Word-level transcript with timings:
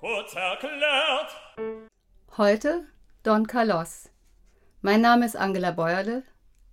Kurz 0.00 0.34
erklärt. 0.34 1.36
Heute 2.38 2.86
Don 3.22 3.46
Carlos. 3.46 4.08
Mein 4.80 5.02
Name 5.02 5.26
ist 5.26 5.36
Angela 5.36 5.72
Beuerle. 5.72 6.22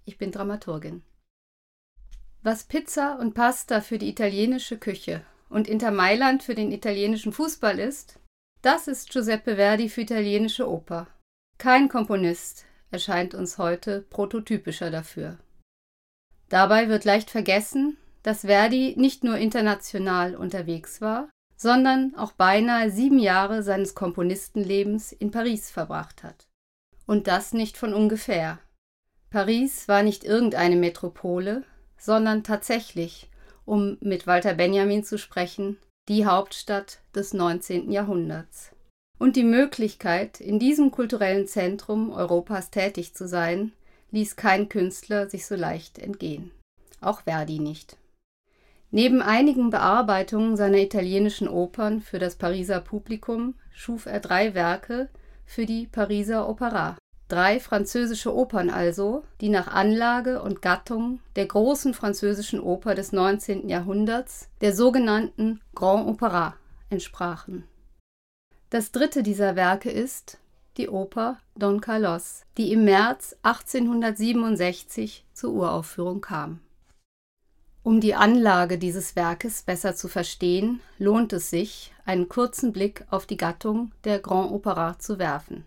Ich 0.06 0.18
bin 0.18 0.32
Dramaturgin. 0.32 1.04
Was 2.42 2.64
Pizza 2.64 3.20
und 3.20 3.34
Pasta 3.34 3.82
für 3.82 3.98
die 3.98 4.08
italienische 4.08 4.78
Küche 4.78 5.26
und 5.50 5.68
Inter 5.68 5.92
Mailand 5.92 6.42
für 6.42 6.56
den 6.56 6.72
italienischen 6.72 7.34
Fußball 7.34 7.80
ist, 7.80 8.18
das 8.62 8.88
ist 8.88 9.10
Giuseppe 9.12 9.58
Verdi 9.58 9.90
für 9.90 10.04
italienische 10.04 10.66
Oper. 10.70 11.08
Kein 11.58 11.90
Komponist 11.90 12.66
erscheint 12.92 13.34
uns 13.34 13.58
heute 13.58 14.04
prototypischer 14.04 14.90
dafür. 14.90 15.38
Dabei 16.48 16.88
wird 16.88 17.04
leicht 17.04 17.30
vergessen, 17.30 17.98
dass 18.24 18.46
Verdi 18.46 18.96
nicht 18.98 19.26
nur 19.26 19.38
international 19.38 20.34
unterwegs 20.34 21.02
war, 21.02 21.30
sondern 21.58 22.16
auch 22.16 22.32
beinahe 22.32 22.92
sieben 22.92 23.20
Jahre 23.20 23.64
seines 23.64 23.96
Komponistenlebens 23.96 25.12
in 25.12 25.32
Paris 25.32 25.72
verbracht 25.72 26.24
hat. 26.24 26.48
Und 27.06 27.28
das 27.28 27.54
nicht 27.54 27.78
von 27.78 27.94
ungefähr. 27.94 28.60
Paris 29.30 29.88
war 29.88 30.04
nicht 30.04 30.24
irgendeine 30.24 30.76
Metropole, 30.76 31.64
sondern 31.98 32.44
tatsächlich, 32.44 33.30
um 33.66 33.98
mit 34.00 34.28
Walter 34.28 34.54
Benjamin 34.54 35.04
zu 35.04 35.18
sprechen, 35.18 35.78
die 36.08 36.26
Hauptstadt 36.26 37.00
des 37.14 37.34
19. 37.34 37.92
Jahrhunderts. 37.92 38.72
Und 39.20 39.36
die 39.36 39.44
Möglichkeit, 39.44 40.40
in 40.40 40.60
diesem 40.60 40.92
kulturellen 40.92 41.48
Zentrum 41.48 42.12
Europas 42.12 42.70
tätig 42.70 43.16
zu 43.16 43.28
sein, 43.28 43.74
ließ 44.12 44.36
kein 44.36 44.70
Künstler 44.70 45.30
sich 45.30 45.46
so 45.46 45.56
leicht 45.56 45.98
entgehen. 45.98 46.52
Auch 47.02 47.22
Verdi 47.22 47.60
nicht. 47.60 47.98
Neben 48.90 49.22
einigen 49.22 49.70
Bearbeitungen 49.70 50.56
seiner 50.56 50.78
italienischen 50.78 51.50
Opern 51.50 52.02
für 52.02 52.20
das 52.20 52.36
Pariser 52.36 52.80
Publikum 52.80 53.56
schuf 53.72 54.06
er 54.06 54.22
drei 54.22 54.54
Werke 54.54 55.10
für 55.46 55.66
die 55.66 55.88
Pariser 55.88 56.48
Opera. 56.48 56.96
Drei 57.28 57.60
französische 57.60 58.34
Opern 58.34 58.70
also, 58.70 59.24
die 59.42 59.50
nach 59.50 59.68
Anlage 59.68 60.42
und 60.42 60.62
Gattung 60.62 61.20
der 61.36 61.46
großen 61.46 61.94
französischen 61.94 62.62
Oper 62.62 62.96
des 62.96 63.12
19. 63.12 63.68
Jahrhunderts, 63.68 64.50
der 64.62 64.74
sogenannten 64.74 65.60
Grand 65.76 66.08
Opera, 66.08 66.56
entsprachen. 66.90 67.66
Das 68.70 68.94
dritte 68.94 69.24
dieser 69.24 69.58
Werke 69.58 69.92
ist 69.92 70.38
die 70.78 70.88
Oper 70.88 71.40
Don 71.56 71.82
Carlos, 71.82 72.44
die 72.58 72.72
im 72.72 72.86
März 72.86 73.36
1867 73.42 75.26
zur 75.34 75.52
Uraufführung 75.52 76.22
kam. 76.22 76.62
Um 77.88 78.02
die 78.02 78.16
Anlage 78.16 78.78
dieses 78.78 79.16
Werkes 79.16 79.62
besser 79.62 79.96
zu 79.96 80.10
verstehen, 80.10 80.82
lohnt 81.00 81.32
es 81.32 81.50
sich, 81.50 81.94
einen 82.06 82.28
kurzen 82.28 82.74
Blick 82.74 83.06
auf 83.12 83.26
die 83.26 83.38
Gattung 83.38 83.94
der 84.04 84.20
Grand 84.20 84.52
Opera 84.52 85.00
zu 85.00 85.20
werfen. 85.20 85.64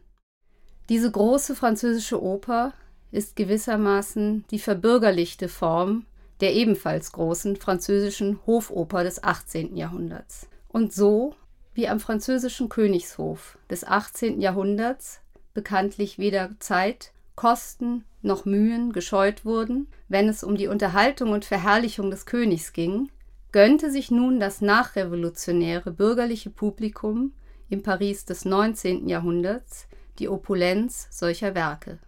Diese 0.91 1.11
große 1.11 1.55
französische 1.55 2.23
Oper 2.23 2.75
ist 3.11 3.37
gewissermaßen 3.37 4.45
die 4.51 4.59
verbürgerlichte 4.59 5.48
Form 5.48 6.05
der 6.43 6.53
ebenfalls 6.53 7.13
großen 7.13 7.57
französischen 7.57 8.39
Hofoper 8.45 9.03
des 9.03 9.25
18. 9.25 9.75
Jahrhunderts. 9.79 10.47
Und 10.69 10.93
so 10.93 11.35
wie 11.73 11.89
am 11.89 12.01
französischen 12.01 12.69
Königshof 12.69 13.57
des 13.71 13.83
18. 13.83 14.43
Jahrhunderts 14.43 15.23
bekanntlich 15.55 16.19
weder 16.19 16.51
Zeit, 16.59 17.13
Kosten 17.41 18.05
noch 18.20 18.44
Mühen 18.44 18.92
gescheut 18.92 19.46
wurden, 19.46 19.88
wenn 20.08 20.28
es 20.28 20.44
um 20.44 20.56
die 20.58 20.66
Unterhaltung 20.66 21.33
und 21.33 21.46
Verherrlichung 21.46 22.10
des 22.10 22.27
Königs 22.27 22.74
ging, 22.74 23.10
gönnte 23.50 23.91
sich 23.91 24.10
nun 24.10 24.38
das 24.41 24.60
nachrevolutionäre 24.60 25.91
bürgerliche 25.91 26.50
Publikum 26.50 27.33
im 27.70 27.83
Paris 27.83 28.27
des 28.27 28.44
19. 28.44 29.08
Jahrhunderts 29.08 29.86
die 30.18 30.28
Opulenz 30.28 31.08
solcher 31.11 31.55
Werke. 31.55 31.98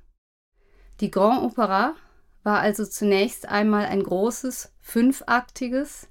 Die 1.00 1.10
Grand 1.10 1.42
Opera 1.44 1.94
war 2.42 2.58
also 2.58 2.84
zunächst 2.84 3.48
einmal 3.48 3.86
ein 3.86 4.02
großes, 4.02 4.70
fünfaktiges 4.82 6.08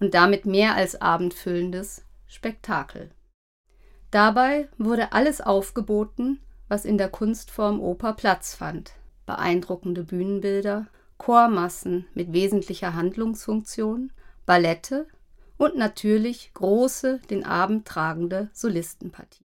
und 0.00 0.12
damit 0.14 0.44
mehr 0.44 0.74
als 0.74 1.00
abendfüllendes 1.00 2.04
Spektakel. 2.26 3.12
Dabei 4.10 4.68
wurde 4.76 5.12
alles 5.12 5.40
aufgeboten, 5.40 6.40
was 6.68 6.84
in 6.84 6.98
der 6.98 7.08
Kunstform 7.08 7.80
Oper 7.80 8.14
Platz 8.14 8.54
fand. 8.54 8.92
Beeindruckende 9.26 10.04
Bühnenbilder, 10.04 10.86
Chormassen 11.18 12.06
mit 12.14 12.32
wesentlicher 12.32 12.94
Handlungsfunktion, 12.94 14.12
Ballette 14.44 15.06
und 15.56 15.76
natürlich 15.76 16.52
große, 16.54 17.20
den 17.30 17.44
Abend 17.44 17.86
tragende 17.86 18.50
Solistenpartie. 18.52 19.44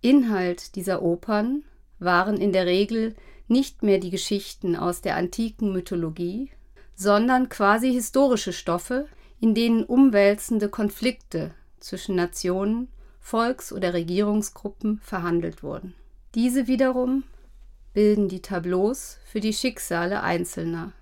Inhalt 0.00 0.76
dieser 0.76 1.02
Opern 1.02 1.64
waren 1.98 2.36
in 2.36 2.52
der 2.52 2.66
Regel 2.66 3.14
nicht 3.48 3.82
mehr 3.82 3.98
die 3.98 4.10
Geschichten 4.10 4.76
aus 4.76 5.00
der 5.00 5.16
antiken 5.16 5.72
Mythologie, 5.72 6.50
sondern 6.94 7.48
quasi 7.48 7.92
historische 7.92 8.52
Stoffe, 8.52 9.06
in 9.40 9.54
denen 9.54 9.84
umwälzende 9.84 10.68
Konflikte 10.68 11.54
zwischen 11.80 12.16
Nationen, 12.16 12.88
Volks- 13.20 13.72
oder 13.72 13.94
Regierungsgruppen 13.94 15.00
verhandelt 15.00 15.62
wurden. 15.62 15.94
Diese 16.34 16.66
wiederum 16.66 17.22
bilden 17.92 18.28
die 18.28 18.42
Tableaus 18.42 19.18
für 19.24 19.38
die 19.38 19.52
Schicksale 19.52 20.22
Einzelner. 20.22 20.92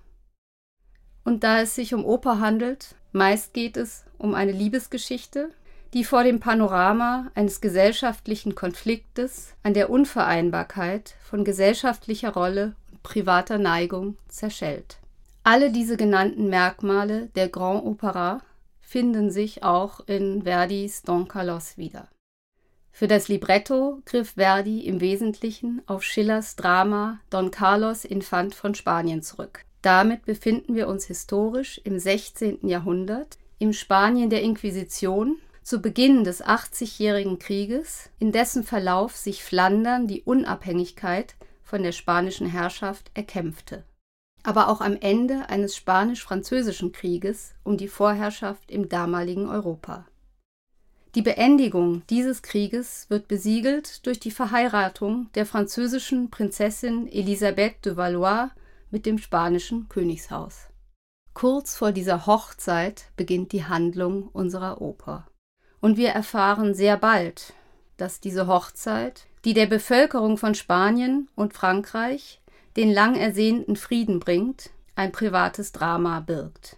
Und 1.23 1.43
da 1.43 1.61
es 1.61 1.73
sich 1.73 1.95
um 1.95 2.05
Oper 2.05 2.39
handelt, 2.39 2.95
meist 3.13 3.53
geht 3.53 3.75
es 3.75 4.05
um 4.19 4.35
eine 4.35 4.51
Liebesgeschichte, 4.51 5.49
die 5.93 6.03
vor 6.03 6.23
dem 6.23 6.39
Panorama 6.39 7.31
eines 7.33 7.61
gesellschaftlichen 7.61 8.53
Konfliktes 8.53 9.55
an 9.63 9.73
der 9.73 9.89
Unvereinbarkeit 9.89 11.15
von 11.23 11.43
gesellschaftlicher 11.43 12.33
Rolle 12.33 12.75
und 12.91 13.01
privater 13.01 13.57
Neigung 13.57 14.17
zerschellt. 14.27 14.97
Alle 15.43 15.71
diese 15.71 15.97
genannten 15.97 16.47
Merkmale 16.47 17.29
der 17.35 17.49
Grand 17.49 17.83
Opera 17.85 18.41
finden 18.81 19.31
sich 19.31 19.63
auch 19.63 20.01
in 20.07 20.43
Verdis 20.43 21.01
Don 21.01 21.27
Carlos 21.27 21.77
wieder. 21.77 22.07
Für 22.95 23.07
das 23.07 23.27
Libretto 23.27 24.03
griff 24.05 24.35
Verdi 24.35 24.81
im 24.81 25.01
Wesentlichen 25.01 25.81
auf 25.87 26.03
Schillers 26.03 26.55
Drama 26.55 27.19
Don 27.31 27.49
Carlos 27.49 28.05
Infant 28.05 28.53
von 28.53 28.75
Spanien 28.75 29.23
zurück. 29.23 29.65
Damit 29.81 30.25
befinden 30.25 30.75
wir 30.75 30.87
uns 30.87 31.05
historisch 31.05 31.81
im 31.83 31.97
16. 31.97 32.59
Jahrhundert, 32.67 33.39
im 33.57 33.73
Spanien 33.73 34.29
der 34.29 34.43
Inquisition, 34.43 35.37
zu 35.63 35.81
Beginn 35.81 36.23
des 36.23 36.45
80-jährigen 36.45 37.39
Krieges, 37.39 38.11
in 38.19 38.31
dessen 38.31 38.63
Verlauf 38.63 39.17
sich 39.17 39.43
Flandern 39.43 40.05
die 40.07 40.21
Unabhängigkeit 40.21 41.35
von 41.63 41.81
der 41.81 41.93
spanischen 41.93 42.45
Herrschaft 42.45 43.09
erkämpfte. 43.15 43.85
Aber 44.43 44.69
auch 44.69 44.81
am 44.81 44.97
Ende 45.01 45.49
eines 45.49 45.75
spanisch-französischen 45.75 46.91
Krieges 46.91 47.55
um 47.63 47.75
die 47.75 47.87
Vorherrschaft 47.87 48.69
im 48.69 48.87
damaligen 48.87 49.49
Europa. 49.49 50.05
Die 51.15 51.21
Beendigung 51.21 52.01
dieses 52.09 52.41
Krieges 52.41 53.05
wird 53.09 53.27
besiegelt 53.27 54.03
durch 54.07 54.19
die 54.19 54.31
Verheiratung 54.31 55.29
der 55.35 55.45
französischen 55.45 56.31
Prinzessin 56.31 57.07
Elisabeth 57.07 57.85
de 57.85 57.95
Valois 57.95 58.49
mit 58.89 59.05
dem 59.05 59.19
spanischen 59.19 59.87
Königshaus. 59.89 60.69
Kurz 61.35 61.75
vor 61.75 61.91
dieser 61.91 62.25
Hochzeit 62.25 63.11
beginnt 63.15 63.51
die 63.51 63.65
Handlung 63.65 64.27
unserer 64.33 64.81
Oper. 64.81 65.27
Und 65.79 65.97
wir 65.97 66.09
erfahren 66.09 66.73
sehr 66.73 66.97
bald, 66.97 67.53
dass 67.97 68.19
diese 68.19 68.47
Hochzeit, 68.47 69.27
die 69.45 69.53
der 69.53 69.67
Bevölkerung 69.67 70.37
von 70.37 70.55
Spanien 70.55 71.29
und 71.35 71.53
Frankreich 71.53 72.41
den 72.75 72.91
lang 72.91 73.15
ersehnten 73.15 73.75
Frieden 73.75 74.19
bringt, 74.19 74.71
ein 74.95 75.11
privates 75.11 75.73
Drama 75.73 76.21
birgt. 76.21 76.77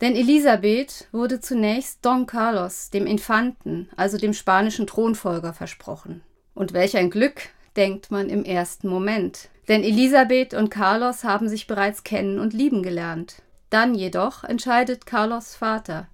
Denn 0.00 0.14
Elisabeth 0.14 1.08
wurde 1.10 1.40
zunächst 1.40 2.04
Don 2.04 2.26
Carlos, 2.26 2.90
dem 2.90 3.06
Infanten, 3.06 3.88
also 3.96 4.18
dem 4.18 4.34
spanischen 4.34 4.86
Thronfolger, 4.86 5.54
versprochen. 5.54 6.22
Und 6.54 6.74
welch 6.74 6.96
ein 6.96 7.10
Glück, 7.10 7.48
denkt 7.76 8.10
man 8.10 8.28
im 8.28 8.44
ersten 8.44 8.88
Moment. 8.88 9.48
Denn 9.68 9.82
Elisabeth 9.82 10.52
und 10.52 10.70
Carlos 10.70 11.24
haben 11.24 11.48
sich 11.48 11.66
bereits 11.66 12.04
kennen 12.04 12.38
und 12.38 12.52
lieben 12.52 12.82
gelernt. 12.82 13.42
Dann 13.70 13.94
jedoch 13.94 14.44
entscheidet 14.44 15.06
Carlos 15.06 15.54
Vater, 15.54 16.08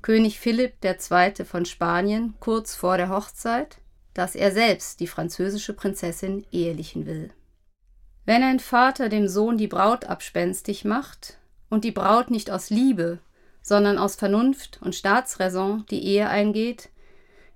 König 0.00 0.38
Philipp 0.38 0.74
II. 0.84 1.44
von 1.44 1.64
Spanien, 1.64 2.34
kurz 2.40 2.76
vor 2.76 2.96
der 2.96 3.08
Hochzeit, 3.08 3.78
dass 4.14 4.36
er 4.36 4.52
selbst 4.52 5.00
die 5.00 5.06
französische 5.06 5.72
Prinzessin 5.72 6.46
ehelichen 6.52 7.04
will. 7.04 7.30
Wenn 8.24 8.42
ein 8.42 8.60
Vater 8.60 9.08
dem 9.08 9.28
Sohn 9.28 9.58
die 9.58 9.66
Braut 9.66 10.04
abspenstig 10.04 10.84
macht, 10.84 11.36
und 11.74 11.84
die 11.84 11.90
Braut 11.90 12.30
nicht 12.30 12.50
aus 12.50 12.70
Liebe, 12.70 13.18
sondern 13.64 13.96
aus 13.96 14.14
Vernunft 14.14 14.78
und 14.82 14.94
Staatsräson 14.94 15.86
die 15.90 16.04
Ehe 16.04 16.28
eingeht, 16.28 16.90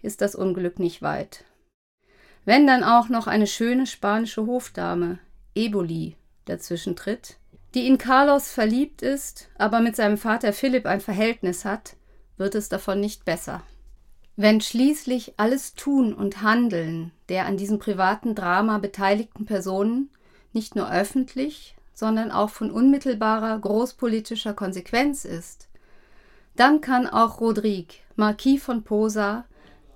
ist 0.00 0.22
das 0.22 0.34
Unglück 0.34 0.78
nicht 0.78 1.02
weit. 1.02 1.44
Wenn 2.46 2.66
dann 2.66 2.82
auch 2.82 3.10
noch 3.10 3.26
eine 3.26 3.46
schöne 3.46 3.86
spanische 3.86 4.46
Hofdame, 4.46 5.18
Eboli, 5.54 6.16
dazwischen 6.46 6.96
tritt, 6.96 7.36
die 7.74 7.86
in 7.86 7.98
Carlos 7.98 8.50
verliebt 8.50 9.02
ist, 9.02 9.50
aber 9.58 9.80
mit 9.80 9.96
seinem 9.96 10.16
Vater 10.16 10.54
Philipp 10.54 10.86
ein 10.86 11.02
Verhältnis 11.02 11.66
hat, 11.66 11.94
wird 12.38 12.54
es 12.54 12.70
davon 12.70 13.00
nicht 13.00 13.26
besser. 13.26 13.62
Wenn 14.34 14.62
schließlich 14.62 15.34
alles 15.36 15.74
Tun 15.74 16.14
und 16.14 16.40
Handeln 16.42 17.12
der 17.28 17.44
an 17.44 17.58
diesem 17.58 17.78
privaten 17.78 18.34
Drama 18.34 18.78
beteiligten 18.78 19.44
Personen 19.44 20.08
nicht 20.54 20.74
nur 20.74 20.90
öffentlich, 20.90 21.76
sondern 21.92 22.30
auch 22.30 22.48
von 22.48 22.70
unmittelbarer 22.70 23.58
großpolitischer 23.58 24.54
Konsequenz 24.54 25.26
ist, 25.26 25.67
dann 26.58 26.80
kann 26.80 27.06
auch 27.06 27.40
Rodrigue, 27.40 27.98
Marquis 28.16 28.62
von 28.62 28.82
Posa, 28.82 29.44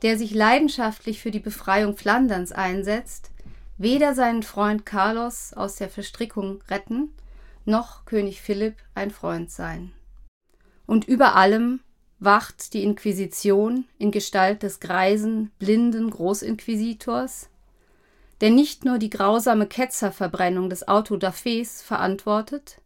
der 0.02 0.16
sich 0.16 0.32
leidenschaftlich 0.32 1.20
für 1.20 1.30
die 1.30 1.40
Befreiung 1.40 1.96
Flanderns 1.96 2.52
einsetzt, 2.52 3.30
weder 3.78 4.14
seinen 4.14 4.42
Freund 4.42 4.86
Carlos 4.86 5.52
aus 5.54 5.76
der 5.76 5.88
Verstrickung 5.88 6.62
retten, 6.68 7.12
noch 7.64 8.04
König 8.04 8.40
Philipp 8.40 8.76
ein 8.94 9.10
Freund 9.10 9.50
sein. 9.50 9.92
Und 10.86 11.06
über 11.06 11.34
allem 11.34 11.80
wacht 12.20 12.74
die 12.74 12.84
Inquisition 12.84 13.86
in 13.98 14.12
Gestalt 14.12 14.62
des 14.62 14.78
greisen, 14.78 15.50
blinden 15.58 16.10
Großinquisitors, 16.10 17.48
der 18.40 18.50
nicht 18.50 18.84
nur 18.84 18.98
die 18.98 19.10
grausame 19.10 19.66
Ketzerverbrennung 19.66 20.70
des 20.70 20.86
Auto 20.86 21.16
da 21.16 21.32
Fes 21.32 21.82
verantwortet, 21.82 22.81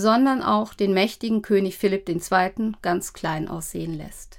sondern 0.00 0.44
auch 0.44 0.74
den 0.74 0.94
mächtigen 0.94 1.42
König 1.42 1.76
Philipp 1.76 2.08
II. 2.08 2.72
ganz 2.82 3.14
klein 3.14 3.48
aussehen 3.48 3.94
lässt. 3.94 4.38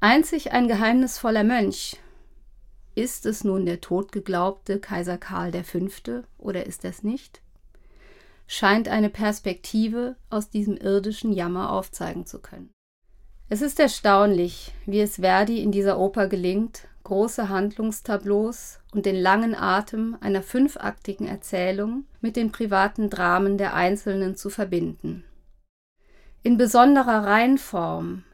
Einzig 0.00 0.52
ein 0.52 0.68
geheimnisvoller 0.68 1.44
Mönch. 1.44 1.98
Ist 2.94 3.26
es 3.26 3.44
nun 3.44 3.66
der 3.66 3.82
totgeglaubte 3.82 4.80
Kaiser 4.80 5.18
Karl 5.18 5.52
V. 5.64 6.22
oder 6.38 6.64
ist 6.64 6.86
es 6.86 7.02
nicht? 7.02 7.42
scheint 8.46 8.88
eine 8.88 9.10
Perspektive 9.10 10.16
aus 10.30 10.48
diesem 10.48 10.78
irdischen 10.78 11.34
Jammer 11.34 11.70
aufzeigen 11.70 12.24
zu 12.24 12.40
können. 12.40 12.70
Es 13.50 13.60
ist 13.60 13.78
erstaunlich, 13.78 14.72
wie 14.86 15.00
es 15.00 15.16
Verdi 15.16 15.62
in 15.62 15.72
dieser 15.72 15.98
Oper 15.98 16.26
gelingt, 16.26 16.88
große 17.04 17.48
Handlungstableaus 17.48 18.80
und 18.92 19.06
den 19.06 19.16
langen 19.16 19.54
Atem 19.54 20.16
einer 20.20 20.42
fünfaktigen 20.42 21.26
Erzählung 21.26 22.04
mit 22.20 22.36
den 22.36 22.50
privaten 22.50 23.10
Dramen 23.10 23.56
der 23.58 23.74
Einzelnen 23.74 24.36
zu 24.36 24.50
verbinden. 24.50 25.24
In 26.42 26.56
besonderer 26.56 27.24
Reihenform 27.24 28.24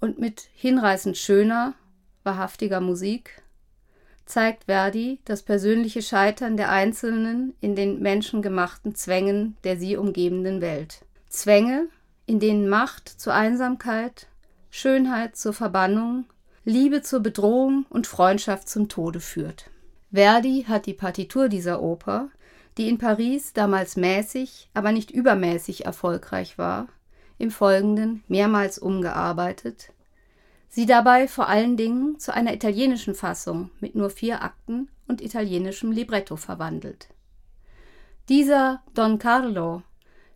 und 0.00 0.18
mit 0.18 0.48
hinreißend 0.54 1.16
schöner, 1.16 1.74
wahrhaftiger 2.22 2.80
Musik 2.80 3.42
zeigt 4.24 4.64
Verdi 4.64 5.18
das 5.24 5.42
persönliche 5.42 6.02
Scheitern 6.02 6.56
der 6.56 6.70
Einzelnen 6.70 7.54
in 7.60 7.74
den 7.74 8.00
menschengemachten 8.00 8.94
Zwängen 8.94 9.56
der 9.64 9.76
sie 9.76 9.96
umgebenden 9.96 10.60
Welt. 10.60 11.04
Zwänge, 11.28 11.88
in 12.26 12.38
denen 12.38 12.68
Macht 12.68 13.08
zur 13.08 13.34
Einsamkeit, 13.34 14.28
Schönheit 14.70 15.36
zur 15.36 15.52
Verbannung, 15.52 16.26
Liebe 16.64 17.00
zur 17.00 17.20
Bedrohung 17.20 17.86
und 17.88 18.06
Freundschaft 18.06 18.68
zum 18.68 18.88
Tode 18.88 19.20
führt. 19.20 19.70
Verdi 20.12 20.66
hat 20.68 20.86
die 20.86 20.94
Partitur 20.94 21.48
dieser 21.48 21.82
Oper, 21.82 22.28
die 22.76 22.88
in 22.88 22.98
Paris 22.98 23.52
damals 23.52 23.96
mäßig, 23.96 24.68
aber 24.74 24.92
nicht 24.92 25.10
übermäßig 25.10 25.86
erfolgreich 25.86 26.58
war, 26.58 26.88
im 27.38 27.50
Folgenden 27.50 28.22
mehrmals 28.28 28.78
umgearbeitet, 28.78 29.92
sie 30.68 30.84
dabei 30.84 31.28
vor 31.28 31.48
allen 31.48 31.78
Dingen 31.78 32.18
zu 32.18 32.34
einer 32.34 32.52
italienischen 32.52 33.14
Fassung 33.14 33.70
mit 33.80 33.94
nur 33.94 34.10
vier 34.10 34.42
Akten 34.42 34.88
und 35.08 35.22
italienischem 35.22 35.90
Libretto 35.90 36.36
verwandelt. 36.36 37.08
Dieser 38.28 38.82
Don 38.94 39.18
Carlo, 39.18 39.82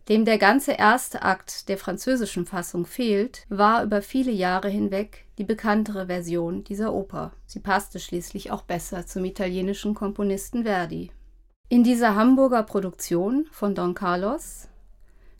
dem 0.07 0.25
der 0.25 0.37
ganze 0.37 0.73
erste 0.73 1.23
Akt 1.23 1.67
der 1.67 1.77
französischen 1.77 2.45
Fassung 2.45 2.85
fehlt, 2.85 3.45
war 3.49 3.83
über 3.83 4.01
viele 4.01 4.31
Jahre 4.31 4.69
hinweg 4.69 5.25
die 5.37 5.43
bekanntere 5.43 6.07
Version 6.07 6.63
dieser 6.63 6.93
Oper. 6.93 7.31
Sie 7.45 7.59
passte 7.59 7.99
schließlich 7.99 8.51
auch 8.51 8.61
besser 8.61 9.05
zum 9.05 9.25
italienischen 9.25 9.93
Komponisten 9.93 10.63
Verdi. 10.63 11.11
In 11.69 11.83
dieser 11.83 12.15
Hamburger 12.15 12.63
Produktion 12.63 13.47
von 13.51 13.73
Don 13.73 13.95
Carlos 13.95 14.67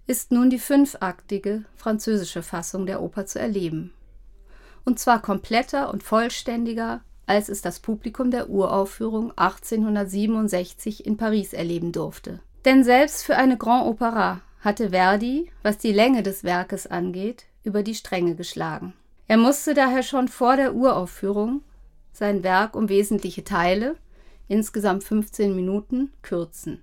ist 0.08 0.32
nun 0.32 0.50
die 0.50 0.60
fünfaktige 0.60 1.66
französische 1.76 2.42
Fassung 2.42 2.86
der 2.86 3.02
Oper 3.02 3.26
zu 3.26 3.40
erleben 3.40 3.92
und 4.86 5.00
zwar 5.00 5.22
kompletter 5.22 5.92
und 5.92 6.04
vollständiger, 6.04 7.02
als 7.26 7.50
es 7.50 7.62
das 7.62 7.80
Publikum 7.80 8.32
der 8.32 8.50
Uraufführung 8.50 9.32
1867 9.36 11.06
in 11.06 11.18
Paris 11.18 11.54
erleben 11.54 11.92
durfte. 11.92 12.40
Denn 12.64 12.84
selbst 12.84 13.26
für 13.26 13.36
eine 13.36 13.58
Grand 13.58 13.88
Opera 13.88 14.42
hatte 14.66 14.90
Verdi, 14.90 15.52
was 15.64 15.78
die 15.78 15.94
Länge 15.94 16.24
des 16.24 16.44
Werkes 16.44 16.88
angeht, 16.88 17.46
über 17.64 17.84
die 17.84 17.96
Stränge 17.96 18.36
geschlagen. 18.36 18.94
Er 19.28 19.38
musste 19.38 19.74
daher 19.74 20.04
schon 20.04 20.28
vor 20.28 20.58
der 20.58 20.76
Uraufführung 20.76 21.62
sein 22.12 22.44
Werk 22.44 22.76
um 22.76 22.90
wesentliche 22.90 23.44
Teile, 23.44 23.96
insgesamt 24.48 25.04
15 25.04 25.56
Minuten, 25.56 26.12
kürzen. 26.22 26.82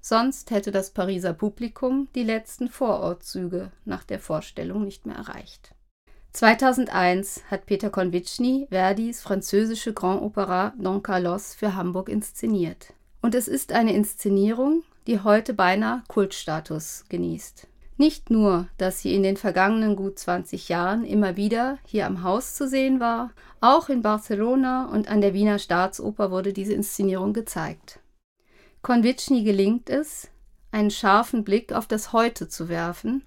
Sonst 0.00 0.50
hätte 0.50 0.72
das 0.72 0.90
Pariser 0.90 1.32
Publikum 1.32 2.08
die 2.14 2.24
letzten 2.24 2.68
Vorortzüge 2.68 3.70
nach 3.84 4.04
der 4.04 4.18
Vorstellung 4.18 4.84
nicht 4.84 5.06
mehr 5.06 5.16
erreicht. 5.16 5.74
2001 6.32 7.42
hat 7.50 7.66
Peter 7.66 7.90
Konvitschny 7.90 8.66
Verdis 8.70 9.20
französische 9.20 9.92
Grand 9.92 10.22
Opera 10.22 10.72
Don 10.78 11.02
Carlos 11.02 11.54
für 11.54 11.76
Hamburg 11.76 12.08
inszeniert. 12.08 12.94
Und 13.20 13.34
es 13.34 13.48
ist 13.48 13.72
eine 13.72 13.92
Inszenierung, 13.92 14.82
die 15.06 15.20
heute 15.20 15.54
beinahe 15.54 16.02
Kultstatus 16.08 17.04
genießt. 17.08 17.66
Nicht 17.96 18.30
nur, 18.30 18.68
dass 18.78 19.00
sie 19.00 19.14
in 19.14 19.22
den 19.22 19.36
vergangenen 19.36 19.96
gut 19.96 20.18
20 20.18 20.68
Jahren 20.68 21.04
immer 21.04 21.36
wieder 21.36 21.78
hier 21.86 22.06
am 22.06 22.22
Haus 22.22 22.54
zu 22.54 22.68
sehen 22.68 23.00
war, 23.00 23.30
auch 23.60 23.88
in 23.88 24.02
Barcelona 24.02 24.86
und 24.86 25.08
an 25.08 25.20
der 25.20 25.34
Wiener 25.34 25.58
Staatsoper 25.58 26.30
wurde 26.30 26.52
diese 26.52 26.72
Inszenierung 26.72 27.32
gezeigt. 27.32 28.00
Konvitschny 28.80 29.44
gelingt 29.44 29.90
es, 29.90 30.28
einen 30.72 30.90
scharfen 30.90 31.44
Blick 31.44 31.72
auf 31.72 31.86
das 31.86 32.12
Heute 32.12 32.48
zu 32.48 32.68
werfen 32.68 33.22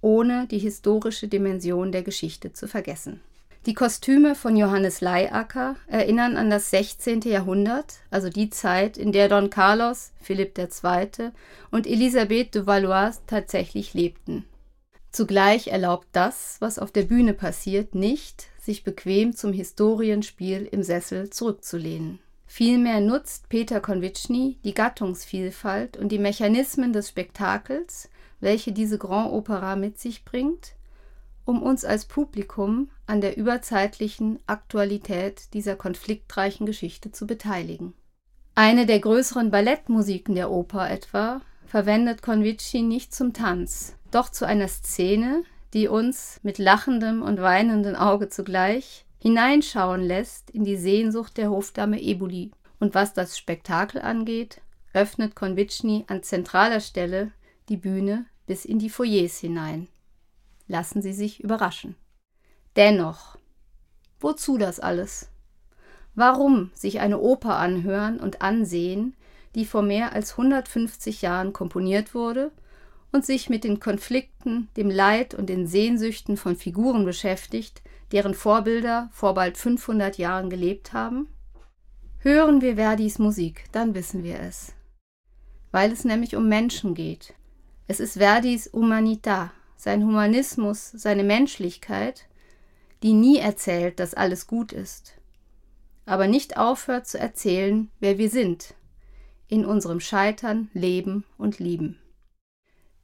ohne 0.00 0.46
die 0.46 0.58
historische 0.58 1.28
Dimension 1.28 1.92
der 1.92 2.02
Geschichte 2.02 2.52
zu 2.52 2.68
vergessen. 2.68 3.20
Die 3.68 3.74
Kostüme 3.74 4.34
von 4.34 4.56
Johannes 4.56 5.02
Leiacker 5.02 5.76
erinnern 5.88 6.38
an 6.38 6.48
das 6.48 6.70
16. 6.70 7.20
Jahrhundert, 7.20 7.96
also 8.10 8.30
die 8.30 8.48
Zeit, 8.48 8.96
in 8.96 9.12
der 9.12 9.28
Don 9.28 9.50
Carlos, 9.50 10.12
Philipp 10.22 10.56
II. 10.56 11.32
und 11.70 11.86
Elisabeth 11.86 12.54
de 12.54 12.66
Valois 12.66 13.20
tatsächlich 13.26 13.92
lebten. 13.92 14.46
Zugleich 15.12 15.66
erlaubt 15.66 16.08
das, 16.12 16.56
was 16.60 16.78
auf 16.78 16.92
der 16.92 17.02
Bühne 17.02 17.34
passiert, 17.34 17.94
nicht, 17.94 18.46
sich 18.58 18.84
bequem 18.84 19.36
zum 19.36 19.52
Historienspiel 19.52 20.66
im 20.72 20.82
Sessel 20.82 21.28
zurückzulehnen. 21.28 22.20
Vielmehr 22.46 23.02
nutzt 23.02 23.50
Peter 23.50 23.80
Konvitschny 23.80 24.56
die 24.64 24.72
Gattungsvielfalt 24.72 25.98
und 25.98 26.10
die 26.10 26.18
Mechanismen 26.18 26.94
des 26.94 27.10
Spektakels 27.10 28.08
welche 28.40 28.72
diese 28.72 28.98
Grand 28.98 29.32
Opera 29.32 29.76
mit 29.76 29.98
sich 29.98 30.24
bringt, 30.24 30.74
um 31.48 31.62
uns 31.62 31.82
als 31.86 32.04
Publikum 32.04 32.90
an 33.06 33.22
der 33.22 33.38
überzeitlichen 33.38 34.38
Aktualität 34.46 35.54
dieser 35.54 35.76
konfliktreichen 35.76 36.66
Geschichte 36.66 37.10
zu 37.10 37.26
beteiligen. 37.26 37.94
Eine 38.54 38.84
der 38.84 38.98
größeren 39.00 39.50
Ballettmusiken 39.50 40.34
der 40.34 40.50
Oper 40.50 40.90
etwa 40.90 41.40
verwendet 41.64 42.20
Convici 42.20 42.82
nicht 42.82 43.14
zum 43.14 43.32
Tanz, 43.32 43.96
doch 44.10 44.28
zu 44.28 44.46
einer 44.46 44.68
Szene, 44.68 45.42
die 45.72 45.88
uns 45.88 46.38
mit 46.42 46.58
lachendem 46.58 47.22
und 47.22 47.40
weinendem 47.40 47.94
Auge 47.94 48.28
zugleich 48.28 49.06
hineinschauen 49.18 50.02
lässt 50.02 50.50
in 50.50 50.64
die 50.64 50.76
Sehnsucht 50.76 51.38
der 51.38 51.48
Hofdame 51.48 51.98
Eboli. 52.02 52.50
Und 52.78 52.94
was 52.94 53.14
das 53.14 53.38
Spektakel 53.38 54.02
angeht, 54.02 54.60
öffnet 54.92 55.34
Konvitschny 55.34 56.04
an 56.08 56.22
zentraler 56.22 56.80
Stelle 56.80 57.32
die 57.70 57.78
Bühne 57.78 58.26
bis 58.46 58.66
in 58.66 58.78
die 58.78 58.90
Foyers 58.90 59.38
hinein. 59.38 59.88
Lassen 60.68 61.02
Sie 61.02 61.12
sich 61.12 61.42
überraschen. 61.42 61.96
Dennoch, 62.76 63.36
wozu 64.20 64.58
das 64.58 64.78
alles? 64.78 65.30
Warum 66.14 66.70
sich 66.74 67.00
eine 67.00 67.18
Oper 67.18 67.56
anhören 67.56 68.20
und 68.20 68.42
ansehen, 68.42 69.16
die 69.54 69.64
vor 69.64 69.82
mehr 69.82 70.12
als 70.12 70.32
150 70.32 71.22
Jahren 71.22 71.52
komponiert 71.52 72.14
wurde 72.14 72.52
und 73.12 73.24
sich 73.24 73.48
mit 73.48 73.64
den 73.64 73.80
Konflikten, 73.80 74.68
dem 74.76 74.90
Leid 74.90 75.34
und 75.34 75.48
den 75.48 75.66
Sehnsüchten 75.66 76.36
von 76.36 76.54
Figuren 76.54 77.04
beschäftigt, 77.04 77.82
deren 78.12 78.34
Vorbilder 78.34 79.08
vor 79.12 79.34
bald 79.34 79.56
500 79.56 80.18
Jahren 80.18 80.50
gelebt 80.50 80.92
haben? 80.92 81.28
Hören 82.18 82.60
wir 82.60 82.76
Verdis 82.76 83.18
Musik, 83.18 83.64
dann 83.72 83.94
wissen 83.94 84.22
wir 84.22 84.40
es. 84.40 84.74
Weil 85.70 85.92
es 85.92 86.04
nämlich 86.04 86.36
um 86.36 86.48
Menschen 86.48 86.94
geht, 86.94 87.34
es 87.86 88.00
ist 88.00 88.18
Verdis 88.18 88.70
Humanità, 88.72 89.50
sein 89.78 90.04
Humanismus, 90.04 90.90
seine 90.90 91.24
Menschlichkeit, 91.24 92.26
die 93.02 93.12
nie 93.12 93.38
erzählt, 93.38 94.00
dass 94.00 94.12
alles 94.12 94.48
gut 94.48 94.72
ist, 94.72 95.14
aber 96.04 96.26
nicht 96.26 96.56
aufhört 96.56 97.06
zu 97.06 97.18
erzählen, 97.18 97.88
wer 98.00 98.18
wir 98.18 98.28
sind, 98.28 98.74
in 99.46 99.64
unserem 99.64 100.00
Scheitern, 100.00 100.68
Leben 100.74 101.24
und 101.38 101.60
Lieben. 101.60 101.98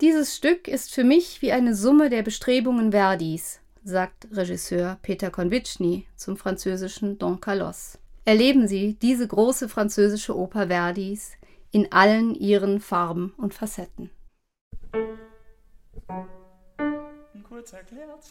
Dieses 0.00 0.36
Stück 0.36 0.66
ist 0.66 0.92
für 0.92 1.04
mich 1.04 1.40
wie 1.40 1.52
eine 1.52 1.76
Summe 1.76 2.10
der 2.10 2.24
Bestrebungen 2.24 2.90
Verdis, 2.90 3.60
sagt 3.84 4.26
Regisseur 4.32 4.98
Peter 5.02 5.30
Konvitschny 5.30 6.06
zum 6.16 6.36
französischen 6.36 7.18
Don 7.18 7.40
Carlos. 7.40 7.98
Erleben 8.24 8.66
Sie 8.66 8.94
diese 8.94 9.28
große 9.28 9.68
französische 9.68 10.36
Oper 10.36 10.66
Verdis 10.66 11.32
in 11.70 11.92
allen 11.92 12.34
ihren 12.34 12.80
Farben 12.80 13.32
und 13.36 13.54
Facetten. 13.54 14.10
Kurz 17.54 17.72
erklärt. 17.72 18.20